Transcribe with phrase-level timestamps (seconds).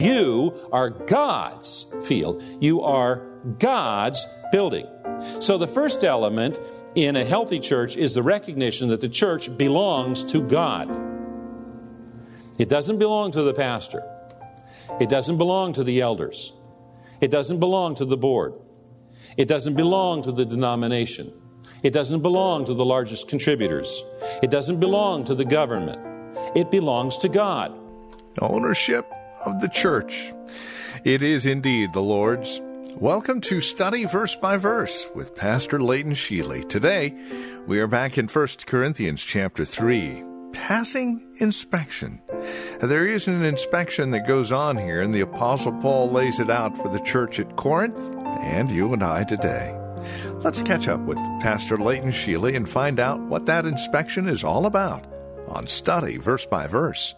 [0.00, 2.42] You are God's field.
[2.58, 3.16] You are
[3.58, 4.86] God's building.
[5.40, 6.58] So the first element
[6.94, 10.90] in a healthy church is the recognition that the church belongs to God.
[12.58, 14.02] It doesn't belong to the pastor.
[15.00, 16.52] It doesn't belong to the elders.
[17.20, 18.58] It doesn't belong to the board.
[19.36, 21.32] It doesn't belong to the denomination.
[21.82, 24.02] It doesn't belong to the largest contributors.
[24.42, 26.00] It doesn't belong to the government.
[26.56, 27.78] It belongs to God.
[28.40, 29.06] Ownership
[29.44, 30.32] of the church.
[31.04, 32.60] It is indeed the Lord's.
[32.96, 36.68] Welcome to Study Verse by Verse with Pastor Leighton Sheely.
[36.68, 37.14] Today,
[37.66, 42.20] we are back in 1 Corinthians chapter 3, passing inspection.
[42.80, 46.76] There is an inspection that goes on here, and the Apostle Paul lays it out
[46.76, 47.98] for the church at Corinth
[48.42, 49.76] and you and I today.
[50.42, 54.66] Let's catch up with Pastor Leighton Sheely and find out what that inspection is all
[54.66, 55.06] about
[55.48, 57.14] on Study Verse by Verse.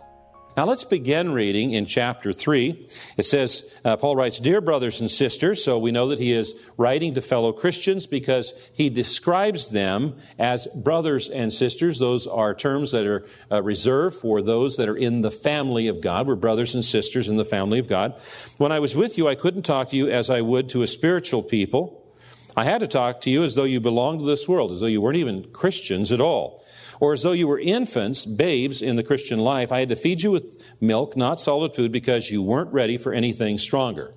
[0.54, 2.86] Now let's begin reading in chapter 3.
[3.16, 6.54] It says, uh, Paul writes, Dear brothers and sisters, so we know that he is
[6.76, 11.98] writing to fellow Christians because he describes them as brothers and sisters.
[11.98, 16.02] Those are terms that are uh, reserved for those that are in the family of
[16.02, 16.26] God.
[16.26, 18.20] We're brothers and sisters in the family of God.
[18.58, 20.86] When I was with you, I couldn't talk to you as I would to a
[20.86, 21.98] spiritual people.
[22.54, 24.86] I had to talk to you as though you belonged to this world, as though
[24.86, 26.62] you weren't even Christians at all
[27.02, 29.72] or as though you were infants, babes in the Christian life.
[29.72, 33.12] I had to feed you with milk, not solid food, because you weren't ready for
[33.12, 34.14] anything stronger.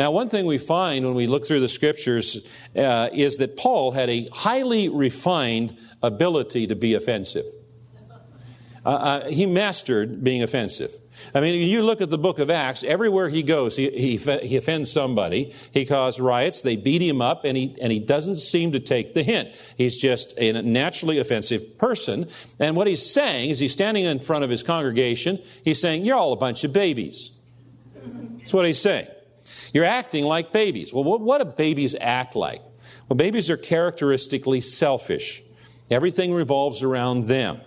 [0.00, 3.92] Now, one thing we find when we look through the scriptures uh, is that Paul
[3.92, 7.46] had a highly refined ability to be offensive.
[8.84, 10.92] Uh, uh, he mastered being offensive.
[11.34, 14.56] I mean, you look at the book of Acts, everywhere he goes, he, he, he,
[14.56, 15.52] offends somebody.
[15.70, 16.62] He caused riots.
[16.62, 19.50] They beat him up, and he, and he doesn't seem to take the hint.
[19.76, 22.28] He's just a naturally offensive person.
[22.58, 25.42] And what he's saying is he's standing in front of his congregation.
[25.64, 27.32] He's saying, You're all a bunch of babies.
[28.38, 29.06] That's what he's saying.
[29.72, 30.92] You're acting like babies.
[30.92, 32.62] Well, what, what do babies act like?
[33.08, 35.42] Well, babies are characteristically selfish,
[35.90, 37.60] everything revolves around them.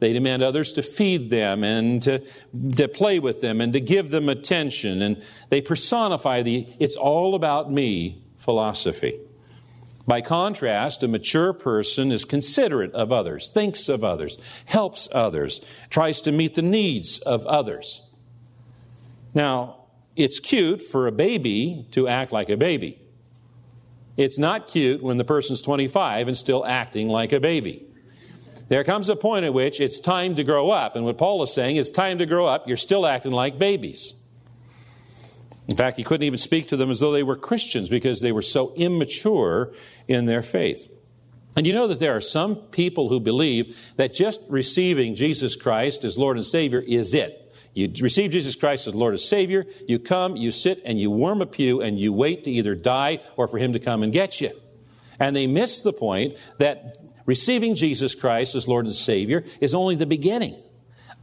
[0.00, 2.22] They demand others to feed them and to,
[2.76, 5.02] to play with them and to give them attention.
[5.02, 9.20] And they personify the it's all about me philosophy.
[10.06, 16.22] By contrast, a mature person is considerate of others, thinks of others, helps others, tries
[16.22, 18.02] to meet the needs of others.
[19.34, 19.76] Now,
[20.16, 23.00] it's cute for a baby to act like a baby.
[24.16, 27.86] It's not cute when the person's 25 and still acting like a baby.
[28.70, 30.94] There comes a point at which it's time to grow up.
[30.94, 32.68] And what Paul is saying is time to grow up.
[32.68, 34.14] You're still acting like babies.
[35.66, 38.30] In fact, he couldn't even speak to them as though they were Christians because they
[38.30, 39.72] were so immature
[40.06, 40.88] in their faith.
[41.56, 46.04] And you know that there are some people who believe that just receiving Jesus Christ
[46.04, 47.52] as Lord and Savior is it.
[47.74, 51.42] You receive Jesus Christ as Lord and Savior, you come, you sit, and you warm
[51.42, 54.40] a pew, and you wait to either die or for Him to come and get
[54.40, 54.52] you.
[55.18, 56.96] And they miss the point that
[57.30, 60.56] Receiving Jesus Christ as Lord and Savior is only the beginning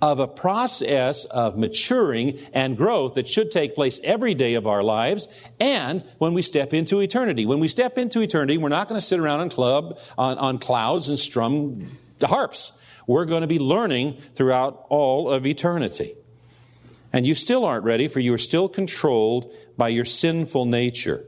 [0.02, 4.84] of a process of maturing and growth that should take place every day of our
[4.84, 5.28] lives
[5.60, 7.46] and when we step into eternity.
[7.46, 10.60] When we step into eternity, we're not going to sit around on club on, on
[10.60, 12.80] clouds and strum harps.
[13.06, 16.14] We're going to be learning throughout all of eternity.
[17.12, 21.26] And you still aren't ready, for you are still controlled by your sinful nature.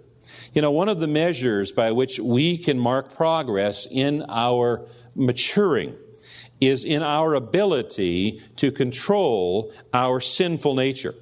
[0.54, 5.96] You know, one of the measures by which we can mark progress in our maturing
[6.60, 11.14] is in our ability to control our sinful nature.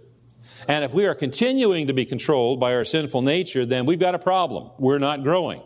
[0.67, 4.15] And if we are continuing to be controlled by our sinful nature, then we've got
[4.15, 4.71] a problem.
[4.77, 5.61] We're not growing.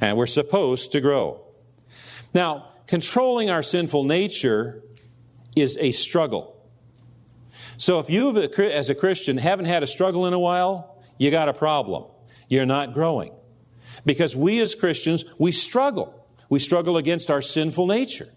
[0.00, 1.40] And we're supposed to grow.
[2.34, 4.82] Now, controlling our sinful nature
[5.56, 6.54] is a struggle.
[7.78, 11.48] So if you, as a Christian, haven't had a struggle in a while, you got
[11.48, 12.04] a problem
[12.48, 13.32] you're not growing.
[14.04, 16.26] Because we as Christians, we struggle.
[16.48, 18.28] We struggle against our sinful nature.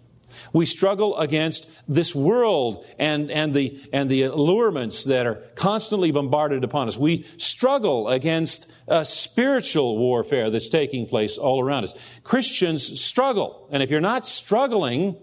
[0.54, 6.64] We struggle against this world and, and, the, and the allurements that are constantly bombarded
[6.64, 6.98] upon us.
[6.98, 11.94] We struggle against a spiritual warfare that's taking place all around us.
[12.24, 13.68] Christians struggle.
[13.72, 15.18] And if you're not struggling,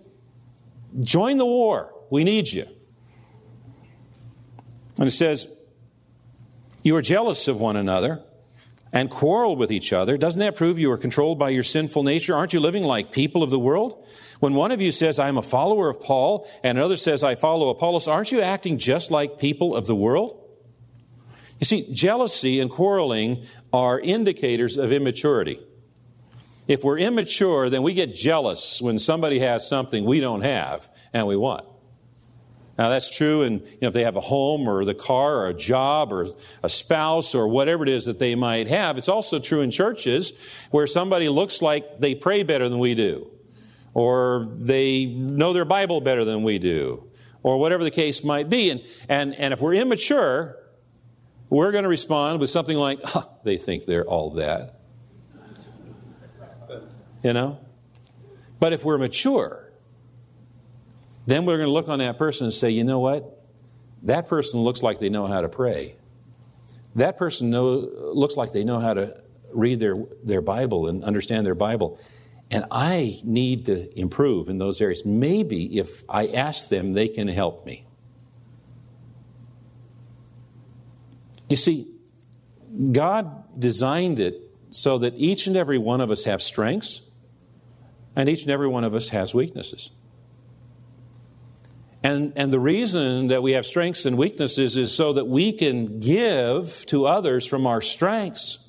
[1.00, 1.94] join the war.
[2.10, 2.66] We need you.
[4.98, 5.46] And it says,
[6.82, 8.22] you are jealous of one another
[8.92, 12.34] and quarrel with each other, doesn't that prove you are controlled by your sinful nature?
[12.34, 14.06] Aren't you living like people of the world?
[14.40, 17.70] When one of you says, I'm a follower of Paul, and another says, I follow
[17.70, 20.44] Apollos, aren't you acting just like people of the world?
[21.58, 25.60] You see, jealousy and quarreling are indicators of immaturity.
[26.68, 31.26] If we're immature, then we get jealous when somebody has something we don't have and
[31.26, 31.66] we want.
[32.78, 35.48] Now that's true and you know, if they have a home or the car or
[35.48, 36.28] a job or
[36.62, 38.96] a spouse or whatever it is that they might have.
[38.96, 40.38] It's also true in churches
[40.70, 43.28] where somebody looks like they pray better than we do
[43.94, 47.04] or they know their Bible better than we do
[47.42, 48.70] or whatever the case might be.
[48.70, 50.56] And, and, and if we're immature,
[51.50, 54.80] we're going to respond with something like, oh, they think they're all that.
[57.24, 57.58] You know?
[58.60, 59.67] But if we're mature,
[61.28, 63.44] then we're going to look on that person and say, you know what?
[64.04, 65.94] That person looks like they know how to pray.
[66.94, 69.20] That person know, looks like they know how to
[69.52, 72.00] read their, their Bible and understand their Bible.
[72.50, 75.04] And I need to improve in those areas.
[75.04, 77.84] Maybe if I ask them, they can help me.
[81.50, 81.92] You see,
[82.90, 87.02] God designed it so that each and every one of us have strengths
[88.16, 89.90] and each and every one of us has weaknesses.
[92.08, 96.00] And, and the reason that we have strengths and weaknesses is so that we can
[96.00, 98.66] give to others from our strengths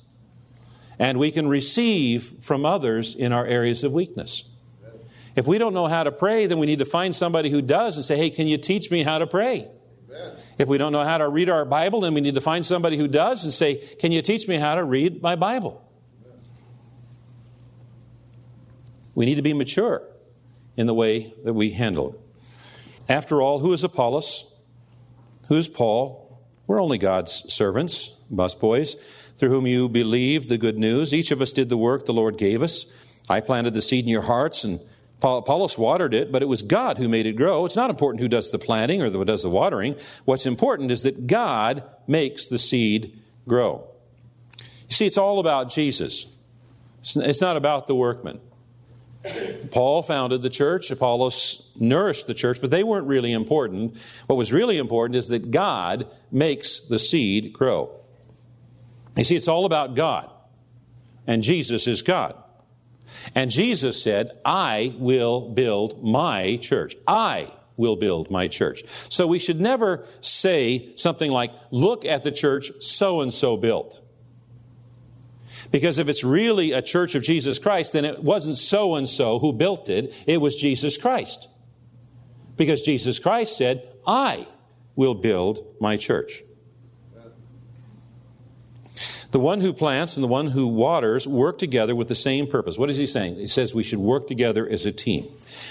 [0.98, 4.44] and we can receive from others in our areas of weakness.
[5.36, 7.96] If we don't know how to pray, then we need to find somebody who does
[7.96, 9.68] and say, hey, can you teach me how to pray?
[10.58, 12.98] If we don't know how to read our Bible, then we need to find somebody
[12.98, 15.82] who does and say, can you teach me how to read my Bible?
[19.14, 20.02] We need to be mature
[20.76, 22.20] in the way that we handle it.
[23.10, 24.54] After all, who is Apollos?
[25.48, 26.40] Who is Paul?
[26.68, 28.94] We're only God's servants, busboys,
[29.34, 31.12] through whom you believe the good news.
[31.12, 32.86] Each of us did the work the Lord gave us.
[33.28, 34.78] I planted the seed in your hearts, and
[35.20, 37.66] Apollos watered it, but it was God who made it grow.
[37.66, 39.96] It's not important who does the planting or who does the watering.
[40.24, 43.88] What's important is that God makes the seed grow.
[44.56, 46.26] You see, it's all about Jesus.
[47.02, 48.40] It's not about the workman.
[49.70, 53.96] Paul founded the church, Apollos nourished the church, but they weren't really important.
[54.26, 57.94] What was really important is that God makes the seed grow.
[59.16, 60.30] You see, it's all about God,
[61.26, 62.34] and Jesus is God.
[63.34, 66.96] And Jesus said, I will build my church.
[67.06, 68.84] I will build my church.
[69.08, 74.00] So we should never say something like, look at the church so and so built.
[75.70, 79.38] Because if it's really a church of Jesus Christ, then it wasn't so and so
[79.38, 81.48] who built it, it was Jesus Christ.
[82.56, 84.48] Because Jesus Christ said, I
[84.96, 86.42] will build my church.
[89.30, 92.76] The one who plants and the one who waters work together with the same purpose.
[92.76, 93.36] What is he saying?
[93.36, 95.28] He says we should work together as a team.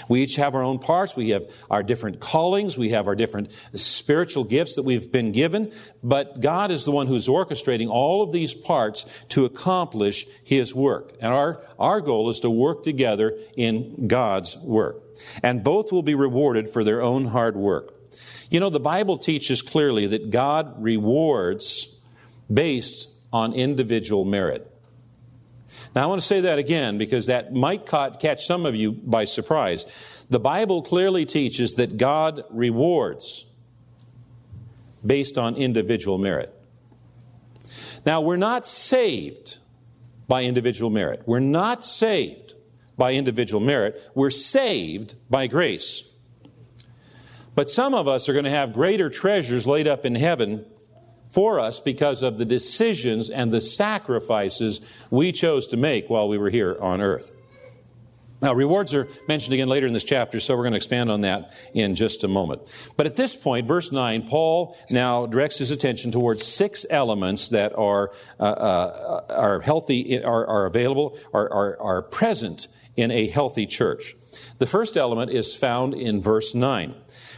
[0.08, 1.14] We each have our own parts.
[1.14, 2.78] We have our different callings.
[2.78, 5.72] We have our different spiritual gifts that we've been given.
[6.02, 11.12] But God is the one who's orchestrating all of these parts to accomplish His work.
[11.20, 15.02] And our, our goal is to work together in God's work.
[15.42, 17.94] And both will be rewarded for their own hard work.
[18.50, 21.94] You know, the Bible teaches clearly that God rewards
[22.52, 24.70] based on individual merit.
[25.94, 29.24] Now, I want to say that again because that might catch some of you by
[29.24, 29.86] surprise.
[30.28, 33.46] The Bible clearly teaches that God rewards
[35.04, 36.54] based on individual merit.
[38.04, 39.58] Now, we're not saved
[40.26, 41.22] by individual merit.
[41.26, 42.54] We're not saved
[42.96, 44.00] by individual merit.
[44.14, 46.06] We're saved by grace.
[47.54, 50.64] But some of us are going to have greater treasures laid up in heaven
[51.30, 56.38] for us because of the decisions and the sacrifices we chose to make while we
[56.38, 57.30] were here on earth.
[58.42, 61.20] Now, rewards are mentioned again later in this chapter, so we're going to expand on
[61.22, 62.62] that in just a moment.
[62.96, 67.76] But at this point, verse 9, Paul now directs his attention towards six elements that
[67.76, 73.66] are, uh, uh, are healthy, are, are available, are, are, are present in a healthy
[73.66, 74.14] church.
[74.58, 76.94] The first element is found in verse 9.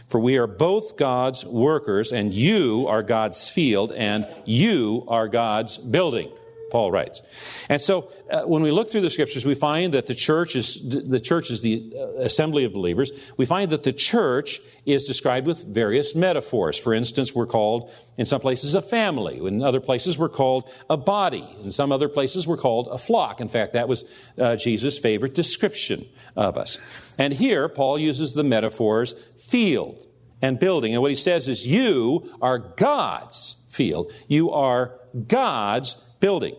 [0.09, 5.77] For we are both God's workers, and you are God's field, and you are God's
[5.77, 6.31] building.
[6.73, 7.21] Paul writes.
[7.69, 10.81] And so, uh, when we look through the scriptures, we find that the church is
[10.89, 13.11] the church is the uh, assembly of believers.
[13.37, 16.79] We find that the church is described with various metaphors.
[16.79, 19.37] For instance, we're called in some places a family.
[19.37, 21.47] In other places, we're called a body.
[21.63, 23.39] In some other places, we're called a flock.
[23.39, 24.03] In fact, that was
[24.39, 26.79] uh, Jesus' favorite description of us.
[27.19, 30.07] And here, Paul uses the metaphors field
[30.41, 30.93] and building.
[30.93, 34.11] And what he says is, you are God's field.
[34.27, 36.55] You are God's building.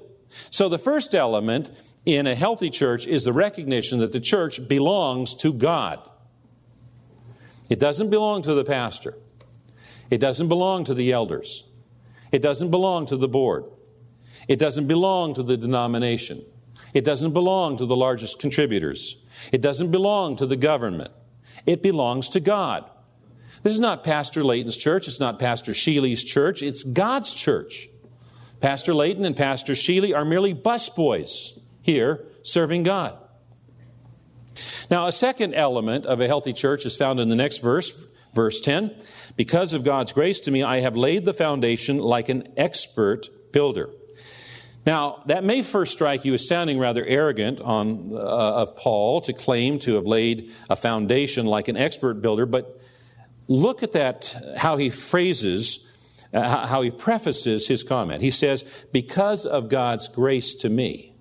[0.51, 1.71] So the first element
[2.05, 6.09] in a healthy church is the recognition that the church belongs to God.
[7.71, 9.17] It doesn't belong to the pastor.
[10.11, 11.65] It doesn't belong to the elders.
[12.31, 13.65] It doesn't belong to the board.
[14.49, 16.45] It doesn't belong to the denomination.
[16.93, 19.17] It doesn't belong to the largest contributors.
[19.51, 21.11] It doesn't belong to the government.
[21.65, 22.89] It belongs to God.
[23.65, 25.09] This is not Pastor Layton's church.
[25.09, 26.63] It's not Pastor Sheely's church.
[26.63, 27.89] It's God's church.
[28.61, 33.17] Pastor Layton and Pastor Sheely are merely busboys here serving God.
[34.91, 38.61] Now, a second element of a healthy church is found in the next verse, verse
[38.61, 38.95] 10.
[39.35, 43.89] Because of God's grace to me, I have laid the foundation like an expert builder.
[44.85, 49.33] Now, that may first strike you as sounding rather arrogant on, uh, of Paul to
[49.33, 52.79] claim to have laid a foundation like an expert builder, but
[53.49, 55.91] look at that, how he phrases,
[56.33, 58.23] uh, how he prefaces his comment.
[58.23, 61.15] He says, Because of God's grace to me.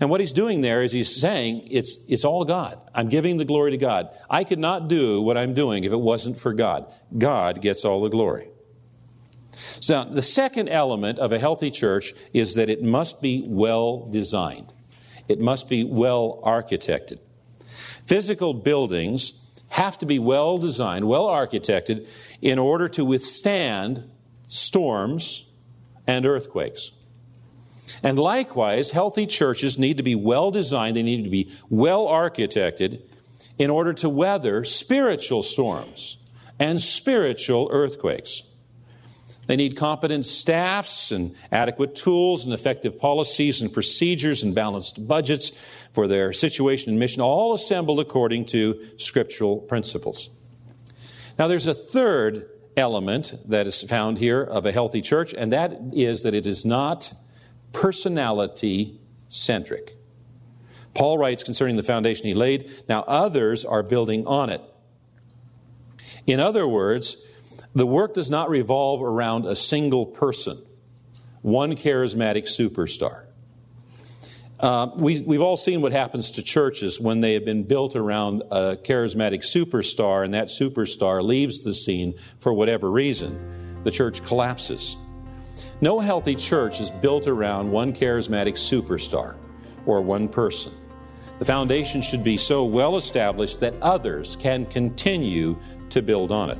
[0.00, 2.78] And what he's doing there is he's saying, it's, it's all God.
[2.94, 4.10] I'm giving the glory to God.
[4.30, 6.86] I could not do what I'm doing if it wasn't for God.
[7.16, 8.48] God gets all the glory.
[9.80, 14.72] So, the second element of a healthy church is that it must be well designed,
[15.26, 17.18] it must be well architected.
[18.06, 22.06] Physical buildings have to be well designed, well architected,
[22.40, 24.10] in order to withstand
[24.46, 25.44] storms
[26.06, 26.92] and earthquakes.
[28.02, 33.02] And likewise, healthy churches need to be well designed, they need to be well architected
[33.58, 36.16] in order to weather spiritual storms
[36.58, 38.42] and spiritual earthquakes.
[39.48, 45.50] They need competent staffs and adequate tools and effective policies and procedures and balanced budgets
[45.94, 50.28] for their situation and mission, all assembled according to scriptural principles.
[51.38, 55.80] Now, there's a third element that is found here of a healthy church, and that
[55.94, 57.14] is that it is not
[57.72, 59.94] personality centric.
[60.92, 64.60] Paul writes concerning the foundation he laid, now others are building on it.
[66.26, 67.16] In other words,
[67.78, 70.58] the work does not revolve around a single person,
[71.42, 73.24] one charismatic superstar.
[74.60, 78.42] Uh, we, we've all seen what happens to churches when they have been built around
[78.50, 83.80] a charismatic superstar and that superstar leaves the scene for whatever reason.
[83.84, 84.96] The church collapses.
[85.80, 89.36] No healthy church is built around one charismatic superstar
[89.86, 90.72] or one person.
[91.38, 95.56] The foundation should be so well established that others can continue
[95.90, 96.58] to build on it.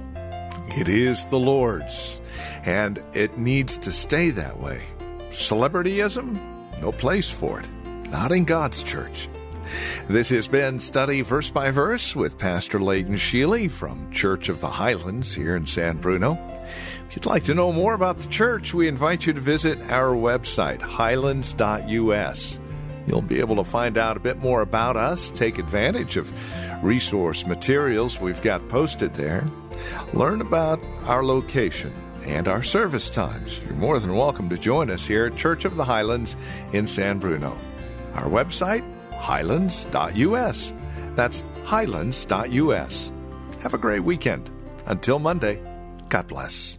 [0.77, 2.21] It is the Lord's,
[2.65, 4.83] and it needs to stay that way.
[5.31, 6.39] Celebrityism?
[6.81, 7.69] No place for it.
[8.11, 9.29] Not in God's church.
[10.09, 14.69] This has been Study Verse by Verse with Pastor Layton Sheely from Church of the
[14.69, 16.39] Highlands here in San Bruno.
[17.09, 20.15] If you'd like to know more about the church, we invite you to visit our
[20.15, 22.59] website, highlands.us.
[23.09, 26.31] You'll be able to find out a bit more about us, take advantage of
[26.85, 29.47] resource materials we've got posted there,
[30.13, 31.93] learn about our location
[32.27, 33.63] and our service times.
[33.65, 36.37] You're more than welcome to join us here at Church of the Highlands
[36.73, 37.59] in San Bruno.
[38.13, 38.85] Our website,
[39.15, 40.73] highlands.us.
[41.15, 43.11] That's highlands.us.
[43.63, 44.51] Have a great weekend.
[44.87, 45.63] Until Monday,
[46.11, 46.79] God bless.